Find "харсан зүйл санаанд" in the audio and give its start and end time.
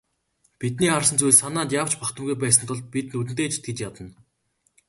0.93-1.75